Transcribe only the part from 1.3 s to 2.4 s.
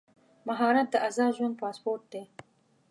ژوند پاسپورټ دی.